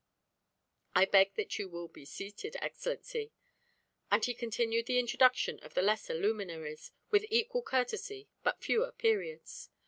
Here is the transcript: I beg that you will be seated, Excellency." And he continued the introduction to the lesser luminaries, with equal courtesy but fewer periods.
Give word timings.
I 0.95 1.05
beg 1.05 1.35
that 1.35 1.59
you 1.59 1.69
will 1.69 1.87
be 1.87 2.05
seated, 2.05 2.55
Excellency." 2.59 3.33
And 4.09 4.25
he 4.25 4.33
continued 4.33 4.87
the 4.87 4.97
introduction 4.97 5.59
to 5.59 5.69
the 5.69 5.83
lesser 5.83 6.15
luminaries, 6.15 6.91
with 7.11 7.23
equal 7.29 7.61
courtesy 7.61 8.27
but 8.41 8.63
fewer 8.63 8.93
periods. 8.93 9.69